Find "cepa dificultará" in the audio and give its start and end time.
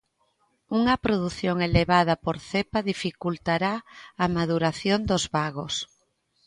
2.49-3.73